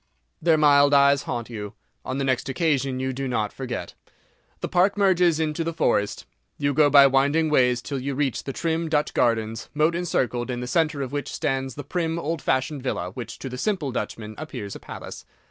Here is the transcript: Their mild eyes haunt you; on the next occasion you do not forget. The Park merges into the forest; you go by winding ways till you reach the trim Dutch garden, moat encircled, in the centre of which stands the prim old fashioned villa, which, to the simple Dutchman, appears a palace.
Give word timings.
Their 0.41 0.57
mild 0.57 0.95
eyes 0.95 1.21
haunt 1.29 1.51
you; 1.51 1.75
on 2.03 2.17
the 2.17 2.23
next 2.23 2.49
occasion 2.49 2.99
you 2.99 3.13
do 3.13 3.27
not 3.27 3.53
forget. 3.53 3.93
The 4.61 4.67
Park 4.67 4.97
merges 4.97 5.39
into 5.39 5.63
the 5.63 5.75
forest; 5.75 6.25
you 6.57 6.73
go 6.73 6.89
by 6.89 7.05
winding 7.05 7.51
ways 7.51 7.83
till 7.83 7.99
you 7.99 8.15
reach 8.15 8.43
the 8.45 8.51
trim 8.51 8.89
Dutch 8.89 9.13
garden, 9.13 9.55
moat 9.75 9.93
encircled, 9.93 10.49
in 10.49 10.59
the 10.59 10.65
centre 10.65 11.03
of 11.03 11.11
which 11.11 11.31
stands 11.31 11.75
the 11.75 11.83
prim 11.83 12.17
old 12.17 12.41
fashioned 12.41 12.81
villa, 12.81 13.11
which, 13.11 13.37
to 13.37 13.47
the 13.47 13.59
simple 13.59 13.91
Dutchman, 13.91 14.33
appears 14.39 14.75
a 14.75 14.79
palace. 14.79 15.23